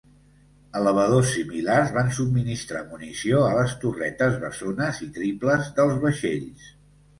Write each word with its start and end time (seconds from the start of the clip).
Elevadors 0.77 1.33
similars, 1.39 1.91
van 1.97 2.09
subministrar 2.21 2.81
munició 2.95 3.43
a 3.51 3.53
les 3.59 3.77
torretes 3.85 4.41
bessones 4.47 5.05
i 5.11 5.13
triples 5.21 5.73
dels 5.79 6.03
vaixells. 6.09 6.69